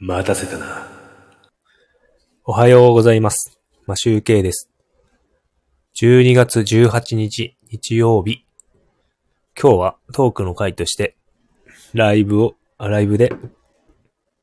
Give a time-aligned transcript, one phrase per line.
[0.00, 0.88] 待たせたな。
[2.44, 3.60] おはようございます。
[3.86, 4.68] マシュウケイです。
[6.00, 8.44] 12月18日日曜日。
[9.58, 11.16] 今日はトークの回として、
[11.92, 13.32] ライブを、あライブで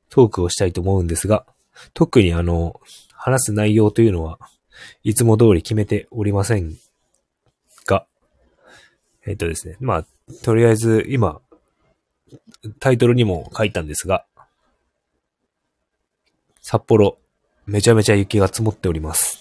[0.10, 1.46] トークをしたいと思うんですが、
[1.94, 2.80] 特にあの、
[3.14, 4.40] 話す内容というのは、
[5.04, 6.78] いつも通り決めておりません
[7.86, 8.06] が、
[9.26, 10.06] えっとですね、まあ、
[10.44, 11.42] とりあえず今、
[12.80, 14.26] タイトルにも書いたんですが、
[16.62, 17.18] 札幌、
[17.66, 19.40] めちゃめちゃ雪が積もっております。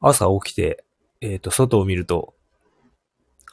[0.00, 0.84] 朝起きて、
[1.20, 2.34] えっ、と、外を見ると、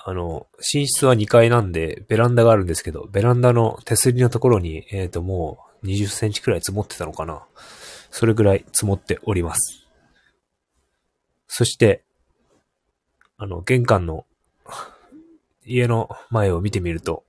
[0.03, 7.43] あの、寝室は2階なんで、ベランダがあるんですけど、ベランダの手すりのところに、えっ、と、もう20センチくらい積もってたのかな。
[8.09, 9.85] それぐらい積もっております。
[11.47, 12.03] そして、
[13.37, 14.25] あの、玄関の、
[15.63, 17.23] 家の前を見てみると、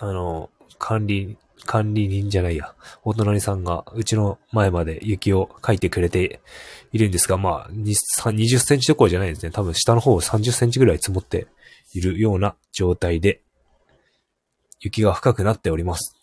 [0.00, 6.40] あの、管理、管理人じゃないや、お隣さんがうちの前まで雪をかいてくれて
[6.92, 9.50] いるんですが、まあ、20センチどころじゃないですね。
[9.50, 11.46] 多分下の方30センチぐらい積もって
[11.94, 13.42] いるような状態で、
[14.80, 16.16] 雪が深くなっております。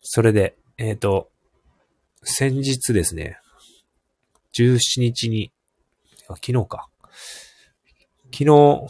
[0.00, 1.30] それで、えっ、と、
[2.22, 3.38] 先日ですね、
[4.58, 5.52] 17日に、
[6.28, 6.88] あ昨日か。
[8.32, 8.86] 昨日、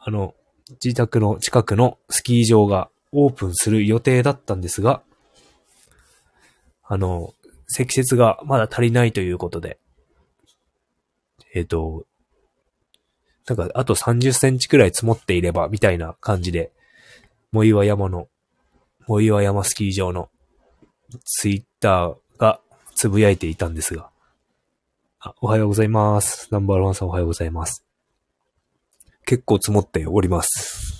[0.00, 0.34] あの、
[0.82, 5.02] 自宅の近くのスキー場がオープンする予定だったんですが、
[6.82, 7.34] あの、
[7.68, 9.78] 積雪がまだ足りないということで、
[11.54, 12.06] えっ、と、
[13.46, 16.72] なんかあと30センチくらい積もっていればみたいな感じで、
[17.52, 18.28] 藻岩山の、
[19.06, 20.30] 藻岩山スキー場の
[21.24, 22.60] ツイッターが
[22.94, 24.10] つぶやいていたんですが、
[25.20, 26.48] あおはようございます。
[26.50, 27.84] ナンバーワンさんおはようございます。
[29.24, 30.91] 結構積もっております。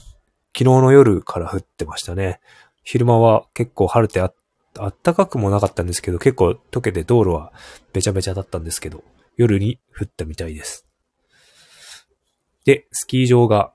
[0.54, 2.40] 昨日の夜から降ってましたね。
[2.84, 4.32] 昼間は結構晴れてあ
[4.78, 7.52] あったかくもなかったんですけど、結構溶けて道路は
[7.92, 9.04] べちゃべちゃだったんですけど、
[9.36, 10.86] 夜に降ったみたいです。
[12.64, 13.72] で、スキー場が、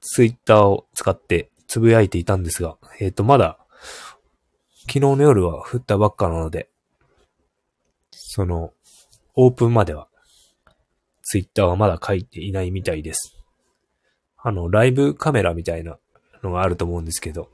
[0.00, 3.58] ツイッターを使ってつぶやいていたんですが、えっ、と、まだ、
[4.86, 6.70] 昨日の夜は降ったばっかなので、
[8.10, 8.72] その、
[9.34, 10.07] オープンまでは
[11.30, 13.36] ツイッターはまだ書いていないみたいです。
[14.38, 15.98] あの、ライブカメラみたいな
[16.42, 17.50] のがあると思うんですけど、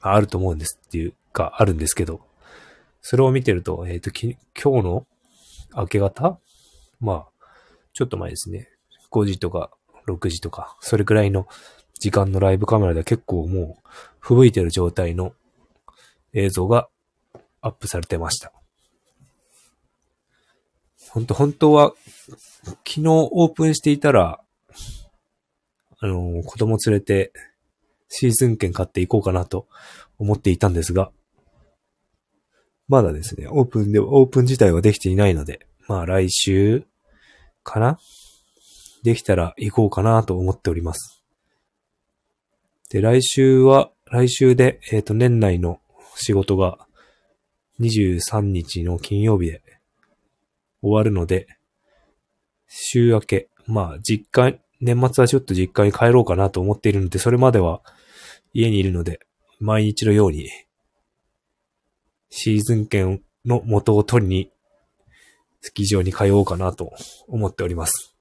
[0.00, 2.22] あると思うんですっていうか、あるんですけど、
[3.02, 5.06] それを見てると、えっ、と、今日の
[5.76, 6.38] 明け方？
[6.98, 7.26] まあ、
[7.92, 8.70] ちょっと前ですね。
[9.10, 9.70] 5時とか
[10.08, 11.46] 6時とか、それくらいの
[12.00, 13.88] 時間のライブカメラで結構もう、
[14.18, 15.34] 吹雪いてる状態の
[16.32, 16.88] 映像が
[17.60, 18.63] アップされてました。
[21.14, 21.92] 本当本当は
[22.66, 24.40] 昨日オープンしていたら、
[26.00, 27.32] あの、子供連れて
[28.08, 29.68] シーズン券買っていこうかなと
[30.18, 31.12] 思っていたんですが、
[32.88, 36.84] まだですね、オープンで、オープン自体はできていないので、まあ来週
[37.62, 37.96] かな？
[39.04, 41.22] できたら行こうかなと思っております。
[42.90, 45.78] で、来週は、来週で、えっ、と、年内の
[46.16, 46.88] 仕事が
[47.78, 49.63] 23日の金曜日で
[50.84, 51.48] 終わるので、
[52.68, 57.80] 週明け、まあ、実家、年末はちょっと実家に帰ろうかなと思っているので、それまでは
[58.52, 59.20] 家にいるので、
[59.60, 60.50] 毎日のように、
[62.28, 64.50] シーズン券の元を取りに、
[65.62, 66.92] スキー場に通おうかなと
[67.28, 68.14] 思っております。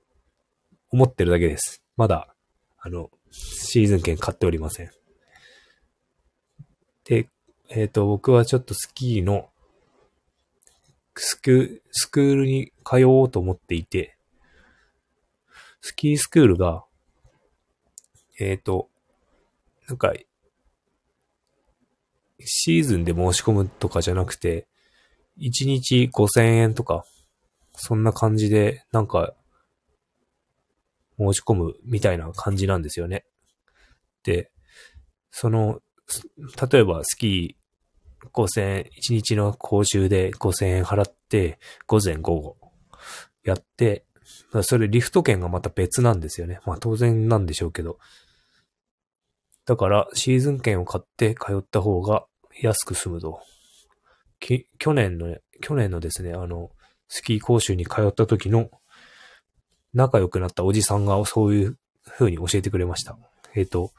[0.89, 1.83] 思ってるだけです。
[1.97, 2.33] まだ、
[2.79, 4.91] あの、シーズン券買っておりません。
[7.03, 7.27] で、
[7.69, 9.49] えっ、と、僕はちょっとスキーの、
[11.15, 14.17] スク、スクールに通おうと思っていて、
[15.81, 16.85] スキースクールが、
[18.39, 18.89] えっ、と、
[19.87, 20.13] なんか、
[22.39, 24.67] シーズンで申し込むとかじゃなくて、
[25.39, 27.05] 1日5000円とか、
[27.73, 29.33] そんな感じで、なんか、
[31.17, 33.25] 申し込むみたいな感じなんですよね。
[34.23, 34.51] で、
[35.31, 35.81] その、
[36.71, 37.62] 例えばスキー
[38.31, 42.57] 5000円、1日の講習で5000円払って、午前午後
[43.43, 44.05] やって、
[44.61, 46.59] それリフト券がまた別なんですよね。
[46.65, 47.99] まあ当然なんでしょうけど。
[49.65, 52.25] だからシーズン券を買って通った方が
[52.61, 53.41] 安く済むと。
[54.39, 56.71] き去年の、去年のですね、あの、
[57.07, 58.69] スキー講習に通った時の
[59.93, 61.77] 仲良くなったおじさんがそういう
[62.17, 63.17] 風に教えてくれました。
[63.55, 63.91] えっ、と、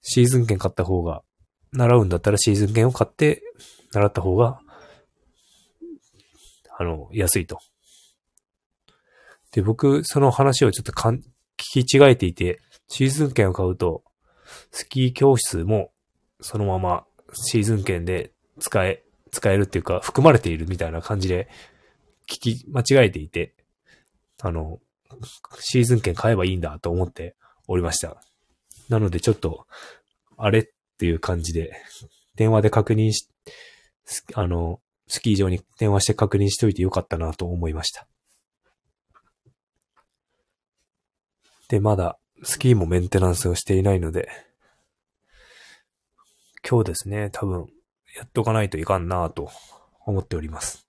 [0.00, 1.22] シーズン券買った方が、
[1.74, 3.42] 習うんだったらシーズン券を買って
[3.92, 4.60] 習った方が、
[6.76, 7.58] あの、安いと。
[9.52, 11.16] で、僕、その話をちょっとかん
[11.56, 14.02] 聞き違えていて、シーズン券を買うと、
[14.70, 15.92] スキー教室も
[16.40, 21.48] そのままシーズン券で使え、使えるっていうか、含まれているみたいな感じで
[22.28, 23.54] 聞き間違えていて、
[24.42, 24.80] あの、
[25.60, 27.36] シーズン券買えばいいんだと思って
[27.66, 28.22] おりました。
[28.88, 29.66] なのでちょっと、
[30.36, 31.72] あれっていう感じで、
[32.36, 33.28] 電話で確認し、
[34.34, 38.06] あの、スキー場に電話して確認しておいてよかったなと思いました。
[41.68, 44.28] で、まだスキーもメンテナンスをしていないので、
[46.68, 47.66] 今日ですね、多分、
[48.16, 49.50] やっとかないといかんなと
[50.06, 50.86] 思っております。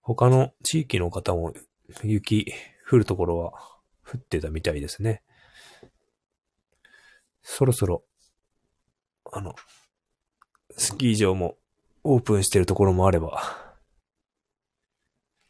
[0.00, 1.54] 他の地域の方も
[2.02, 2.52] 雪
[2.90, 3.52] 降るところは
[4.04, 5.22] 降ってたみたいですね。
[7.42, 8.04] そろそろ、
[9.34, 9.54] あの、
[10.76, 11.56] スキー場も
[12.04, 13.42] オープンしてるところもあれば、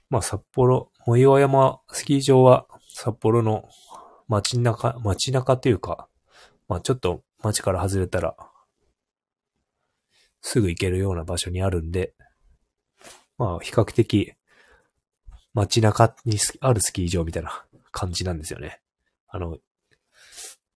[0.08, 3.68] まあ札幌、藻岩山スキー場は札幌の
[4.28, 6.08] 街中、街中というか、
[6.68, 8.36] まあちょっと街から外れたら、
[10.42, 12.14] すぐ行けるような場所にあるんで、
[13.36, 14.32] まあ比較的
[15.54, 18.80] 街中にあるスキー場みたいな感じなんですよね。
[19.26, 19.58] あの、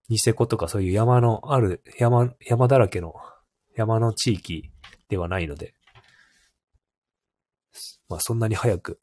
[0.08, 3.14] ニセコとかそういう山のある、山、山だらけの
[3.74, 4.70] 山の地域
[5.08, 5.74] ではないので、
[8.08, 9.00] まあそんなに早く、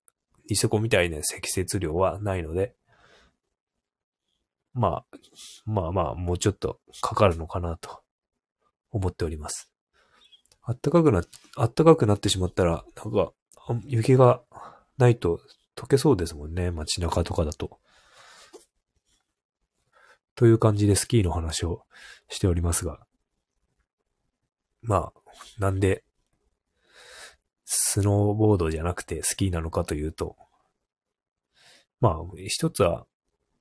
[0.49, 2.75] ニセコみたいな積雪量はないので、
[4.73, 5.17] まあ、
[5.65, 8.01] まあまあ、もうちょっとかかるのかなと
[8.91, 9.71] 思っております。
[10.63, 11.23] あったかくな、
[11.57, 13.33] あったかくなってしまったら、なんか、
[13.85, 14.41] 雪が
[14.97, 15.39] ないと
[15.75, 17.79] 溶けそうですもんね、街中とかだと。
[20.35, 21.83] という感じでスキーの話を
[22.29, 22.99] しておりますが。
[24.81, 25.21] まあ、
[25.59, 26.03] なんで、
[27.65, 30.35] スノーボードじゃなくてスキーなのかというと、
[32.01, 32.15] まあ、
[32.47, 33.05] 一つは、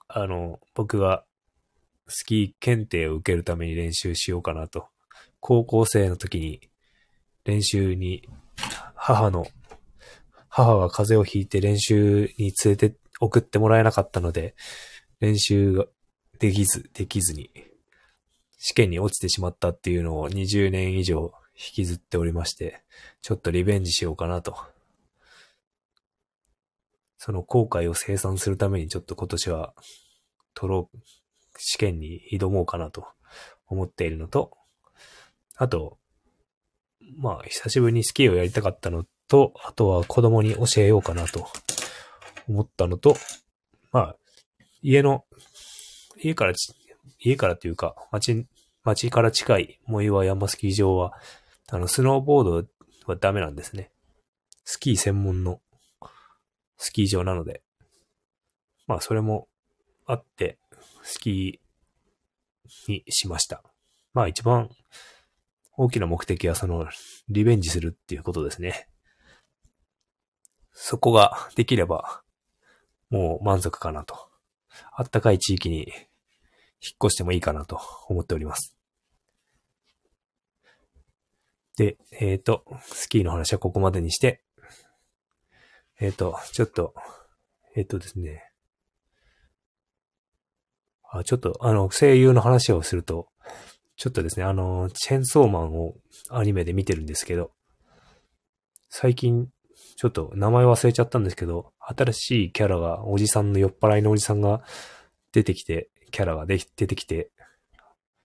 [0.09, 1.25] あの、僕が
[2.09, 4.89] スキー検定を受けるために練習しようかなと。
[5.41, 6.61] 高校生の時に
[7.45, 8.29] 練習に
[8.95, 9.47] 母の、
[10.49, 14.55] 母が風邪をひいて練習に連れて送ってもらえなかったので、
[15.21, 15.89] 練習
[16.43, 17.53] できず、できずに、
[18.59, 22.83] 試験に落ちてしまったっていうのを20年以上引きずっておりまして、
[23.21, 24.57] ちょっとリベンジしようかなと。
[27.17, 29.73] その後悔を生産するためにちょっと今年は、
[30.55, 30.99] 取ろう、
[31.59, 33.07] 試験に挑もうかなと
[33.69, 34.51] 思っているのと、
[35.55, 35.97] あと、
[37.19, 41.47] まあ、久しぶりにスキーをやりたかったのと、あとは子供に教えようかなと
[42.49, 43.17] 思ったのと、
[43.93, 44.17] まあ、
[44.83, 45.25] 家の、
[46.23, 46.53] 家から
[47.19, 48.47] 家からというか、町、
[48.85, 51.13] 町から近い藻岩山スキー場は、
[51.71, 52.69] あの、スノーボード
[53.07, 53.91] はダメなんですね。
[54.65, 55.61] スキー専門の
[56.77, 57.63] スキー場なので。
[58.87, 59.49] まあ、それも
[60.07, 60.59] あって、
[61.03, 63.63] スキーにしました。
[64.15, 64.71] まあ、一番
[65.77, 66.89] 大きな目的はその、
[67.29, 68.89] リベンジするっていうことですね。
[70.73, 72.23] そこができれば、
[73.11, 74.29] もう満足かなと。
[74.93, 75.93] あったかい地域に
[76.83, 78.77] 引っ越してもいいかなと思っております。
[81.77, 84.43] で、えっ、ー、と、スキーの話はここまでにして、
[86.01, 86.95] えっ、ー、と、ちょっと、
[87.77, 88.43] えっ、ー、とですね。
[91.11, 93.29] あ、ちょっと、あの、声優の話をすると、
[93.97, 95.95] ちょっとですね、あの、チェンソーマンを
[96.31, 97.53] アニメで見てるんですけど、
[98.89, 99.49] 最近、
[99.97, 104.63] ちょっと名前忘れちゃったんですけど、新しいキャラが、おじさんの酔っ払いのおじさんが
[105.33, 107.33] 出てきて、キャラが出てきて、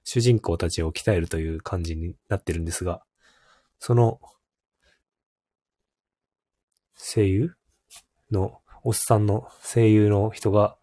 [0.04, 3.04] 主人公たちを鍛えるという感じになってるんですが、
[3.80, 4.20] その、
[6.96, 7.56] 声優
[8.32, 10.78] の、おっさんの声優の人が、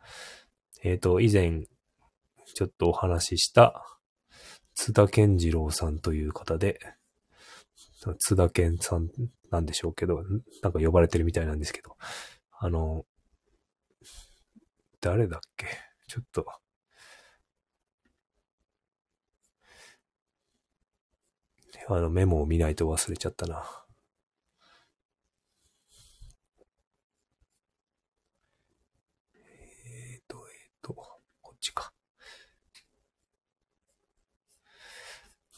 [0.83, 1.67] えっ、ー、と、以前、
[2.55, 3.83] ちょっとお話しした、
[4.75, 6.79] 津田健次郎さんという方で、
[8.19, 9.09] 津田健さん
[9.51, 10.23] なんでしょうけど、
[10.63, 11.97] なんか呼ばれてるみたいなんですけど、
[12.59, 13.07] あの、
[15.01, 15.67] 誰だっけ？
[16.09, 16.47] ちょっと、
[21.89, 23.63] あのメモを見ないと忘れちゃったな。
[29.35, 31.93] えっ、と、えっ、と、こっちか。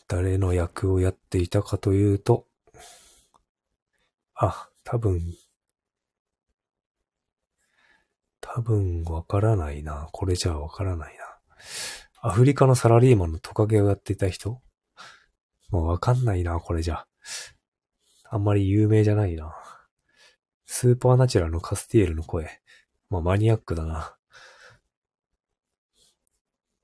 [0.09, 2.47] 誰の役をやっていたかというと、
[4.35, 5.21] あ、多分、
[8.41, 10.09] 多分わからないな。
[10.13, 11.25] これじゃわからないな。
[12.21, 14.61] アフリカのサラリーマンのトカゲをやっていた人？
[15.71, 17.07] もうわかんないな、これじゃ。
[18.29, 19.55] あんまり有名じゃないな。
[20.67, 22.61] スーパーナチュラルのカスティエルの声。
[23.11, 24.17] まあマニアックだな。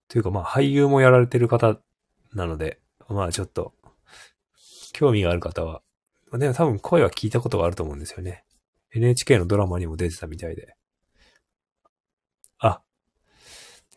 [0.09, 1.79] というかまあ俳優もやられてる方
[2.35, 3.75] なので、まあちょっと、
[4.93, 5.83] 興味がある方は、
[6.33, 8.45] でも多分声は聞いたことがあると思うんですよね。
[8.95, 10.77] NHK のドラマにも出てたみたいで。
[12.59, 12.83] あ、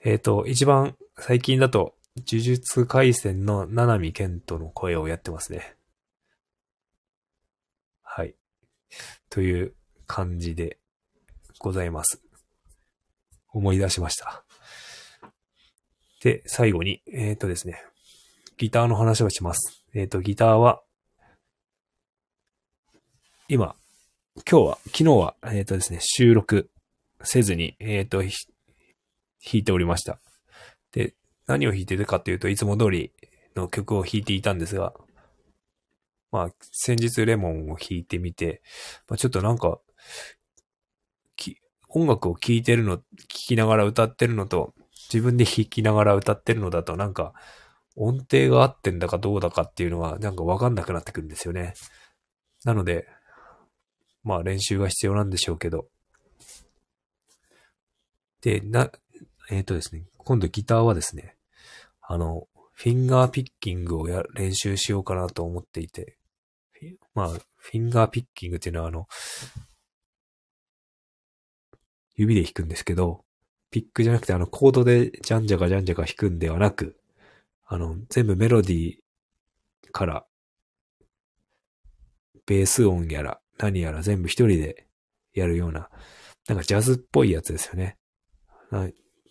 [0.04, 5.76] えっ、ー、と、一番最近だと、呪術回戦の七海健人の声をやってますね。
[8.02, 8.36] はい。
[9.30, 9.74] という
[10.08, 10.80] 感じで
[11.60, 12.22] ございます。
[13.50, 14.46] 思い出しました。
[16.22, 17.84] で、最後に、えっ、ー、とですね、
[18.58, 19.86] ギターの話をします。
[19.94, 20.82] えっ、ー、と、ギターは、
[23.50, 23.76] 今、
[24.50, 26.72] 今日は、昨日は、えっ、ー、とですね、収録
[27.24, 28.32] せずに、えっ、と、弾
[29.54, 30.20] いておりました。
[30.94, 31.14] で、
[31.48, 33.12] 何を弾いてるかっていうといつも通り
[33.56, 34.94] の曲を弾いていたんですが、
[36.32, 38.62] まあ、先日レモンを弾いてみて、
[39.08, 39.80] まあ、ちょっとなんか、
[41.88, 44.74] 音楽を聴いてるの、聴きながら歌ってるのと、
[45.14, 47.34] 自分で弾きながら歌ってるのだとなんか、
[47.96, 51.74] 音程が合ってんだかどうだかっていうのがなんかわかんなくなってくるんですよね。
[52.66, 53.08] なので、
[54.24, 55.88] まあ練習が必要なんでしょうけど。
[58.42, 58.92] で、な、
[59.50, 61.36] えっ、ー、とですね、今度ギターはですね、
[62.02, 66.18] あの、フィンガーピッキングをや、練習しようかなと思っていて、
[67.14, 69.08] まあ、フィンガーピッキングっていうのはあの、
[72.16, 73.24] 指で弾くんですけど、
[73.72, 76.98] ピックじゃなくてあのコードでジャンジャカジャンジャカ弾くんではなく、
[77.66, 78.98] あの、全部メロディー
[79.92, 80.26] から、
[82.46, 84.86] ベース音やら何やら全部一人で
[85.34, 85.90] やるような、
[86.48, 87.98] なんかジャズっぽいやつですよね。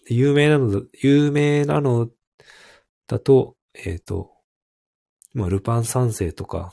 [0.09, 2.11] 有名なの、有名なの
[3.07, 4.33] だと、えっ、ー、と、
[5.33, 6.73] まあ、ルパン三世とか、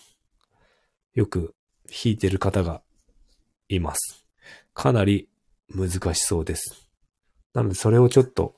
[1.14, 1.56] よく
[1.88, 2.82] 弾いてる方が
[3.70, 4.26] います。
[4.74, 5.30] かなり
[5.70, 6.90] 難しそうです。
[7.54, 8.56] なので、それをちょっと、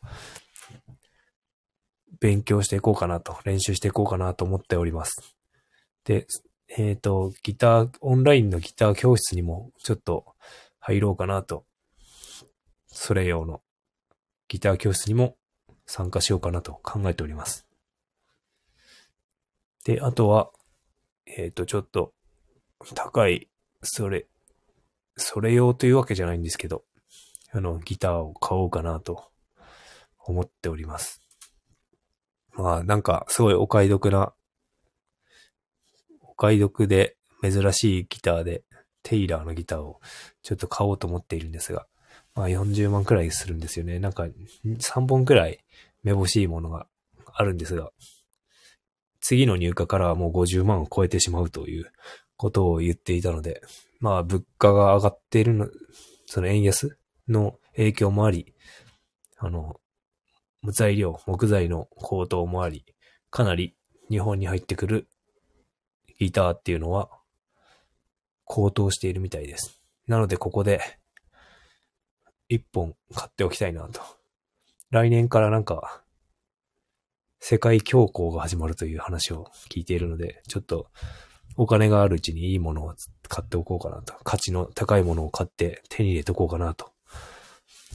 [2.20, 5.36] 勉強していこうかなと、練習していこうかなと思っております。
[6.06, 6.28] で、
[6.70, 10.26] えっ、ー、と、ギター、オンラインのギター教室にもちょっと
[10.80, 11.66] 入ろうかなと、
[12.88, 13.62] それ用の
[14.54, 15.36] ギター教室にも
[15.88, 17.66] 参加しようかなと考えております。
[19.84, 20.52] で、あとは、
[21.26, 22.14] えっ、ー、と、ちょっと、
[22.94, 23.50] 高い、
[23.82, 24.28] それ、
[25.18, 26.84] それ用というわけじゃないんですけど、
[27.52, 29.32] あの、ギターを買おうかなと
[30.20, 31.20] 思っております。
[32.52, 34.36] まあ、なんか、すごいお買い得な、
[36.22, 38.64] お買い得で珍しいギターで、
[39.02, 40.00] テイラーのギターを
[40.44, 41.88] ちょっと買おうと思っているんですが、
[42.36, 44.00] まあ40万くらいするんですよね。
[44.00, 44.28] なんか
[44.66, 45.64] 3本くらい
[46.04, 46.88] めぼしいものが
[47.34, 47.92] あるんですが、
[49.22, 51.92] 次の入荷からはもう50万を超えてしまうという
[52.36, 53.62] ことを言っていたので、
[54.00, 55.70] まあ物価が上がっているの、
[56.26, 56.98] その円安
[57.28, 58.54] の影響もあり、
[59.38, 59.80] あの、
[60.72, 62.86] 材料、木材の高騰もあり、
[63.30, 63.76] かなり
[64.10, 65.08] 日本に入ってくる
[66.20, 67.10] ギターっていうのは
[68.46, 69.82] 高騰しているみたいです。
[70.08, 71.00] なのでここで
[72.50, 74.02] 一本買っておきたいなと。
[74.92, 76.04] 来年からなんか、
[77.40, 80.88] 世界恐慌が始まるという話を聞いているので、ちょっと
[81.58, 82.96] お金があるうちにいいものを
[83.28, 84.14] 買っておこうかなと。
[84.24, 86.92] 価値の高いものを買って手に入れておこうかなと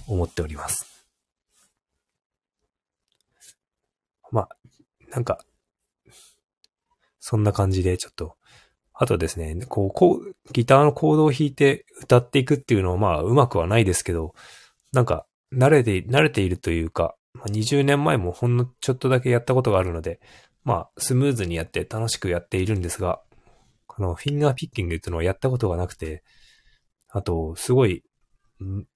[0.06, 1.06] 思っております。
[4.30, 4.48] まあ、
[5.10, 5.44] なんか、
[7.20, 8.37] そんな感じでちょっと
[9.00, 14.34] あとですね、こう、こう、ギターのコードを弾いて歌っていくっていうのはまあうまくはないですけど、
[14.92, 15.24] なんか
[15.54, 17.14] 慣れて、慣れているというか、
[17.46, 20.18] 20年前もほんのちょっとだけやったことがあるので、
[20.64, 23.22] まあスムーズにやって楽しくやっているんですが、
[23.86, 26.24] このフィンガーピッキングっていうのはやったことがなくて、
[27.08, 28.02] あと、すごい、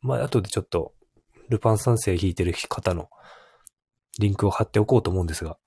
[0.01, 0.95] まあ後でちょっと、
[1.49, 3.09] ルパン三世弾いてる方の
[4.19, 5.59] リンクを貼っておこうと思うんですが、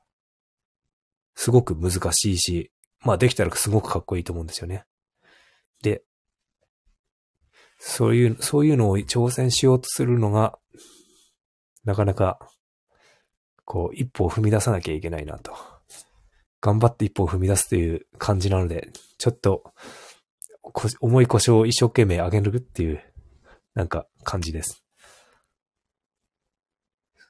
[1.36, 2.72] すごく難しいし、
[3.05, 4.83] まあできたらすごくかっこいいと思うんですよね。
[5.83, 6.03] で、
[7.77, 10.57] そういう、そういうのを挑戦しようとするのが、
[11.83, 12.39] なかなか、
[13.63, 15.55] こう、一歩を踏み出さなきゃいけないなと。
[16.62, 19.71] 頑張って一歩を踏み出すという感じなので、ちょっと、
[21.00, 23.03] 重い腰を一生懸命上げるっていう、
[23.75, 24.83] なんか感じです。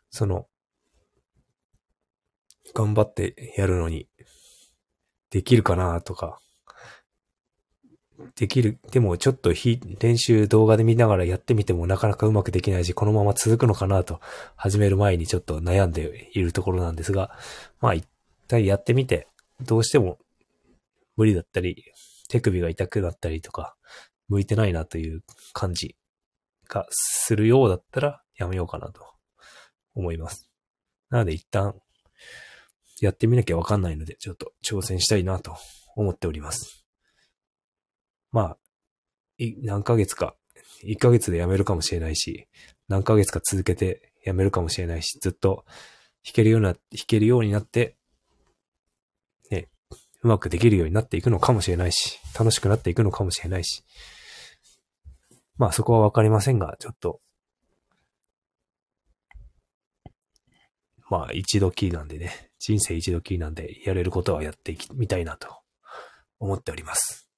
[0.09, 0.47] その、
[2.73, 4.07] 頑張ってやるのに、
[5.35, 6.39] できるかなとか、
[8.37, 9.51] できる、でもちょっと
[9.99, 14.21] 練習動画で見ながらやってみてもなかなかうまくできないし、このまま続くのかなと
[14.55, 17.37] 始める前にちょっと悩んでいるところなんですが、
[17.81, 18.07] まあ一
[18.47, 19.27] 体やってみて、
[19.65, 20.19] どうしても
[21.17, 21.83] 無理だったり、
[22.29, 23.75] 手首が痛くなったりとか、
[24.29, 25.97] 向いてないなという感じ
[26.69, 29.01] がするようだったらやめようかなと
[29.95, 30.49] 思います。
[31.09, 31.75] なので一旦
[33.01, 35.55] やってみなきゃわかんないので、ちょっと挑戦したいなと
[35.95, 36.85] 思っております。
[38.31, 38.57] まあ、
[39.37, 40.35] い、何ヶ月か、
[40.83, 42.47] 1ヶ月で辞めるかもしれないし、
[42.87, 45.65] 何ヶ月か続けて辞めるかもしれないし、ずっと
[46.25, 47.97] 弾けるような、弾けるようになって、
[49.51, 49.69] ね、
[50.21, 53.83] うまくできるようになっていくのかもしれないし、楽しくなっていくのかもしれないし、
[55.57, 57.21] まあそこはわかりませんが、ちょっと、
[61.09, 65.47] まあ一度きりなんでね、人生一度きりなんで、やれることはやっていき、みたいなと
[66.39, 67.29] 思っております。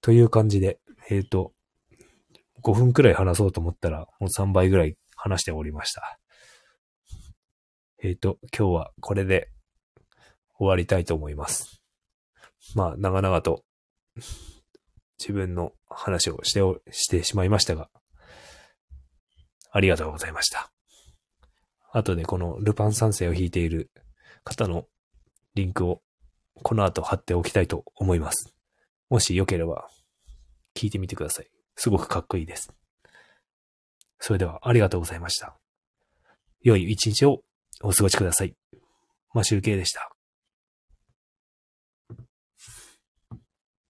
[0.00, 0.78] という感じで、
[1.10, 1.52] えっ、ー、と、
[2.62, 6.18] 5分くらい話そうと思ったら、もう3倍ぐらい話しておりました。
[8.02, 9.50] えっ、ー、と、今日はこれで
[10.56, 11.82] 終わりたいと思います。
[12.74, 13.64] まあ、長々と
[15.18, 16.60] 自分の話をして
[16.92, 17.88] してしまいましたが、
[19.70, 20.72] ありがとうございました。
[21.98, 23.90] あとねこのルパン三世を弾いている
[24.44, 24.86] 方の
[25.56, 26.00] リンクを
[26.62, 28.54] この後貼っておきたいと思います。
[29.10, 29.88] もしよければ
[30.76, 31.50] 聞いてみてください。
[31.74, 32.72] すごくかっこいいです。
[34.20, 35.58] それではありがとうございました。
[36.62, 37.42] 良い一日を
[37.82, 38.54] お過ごしください。
[39.34, 40.17] マシュルケイでした。